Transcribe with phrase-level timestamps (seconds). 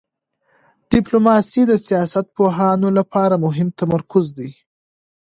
[0.91, 4.49] ډیپلوماسي د سیاست پوهانو لپاره مهم تمرکز دی.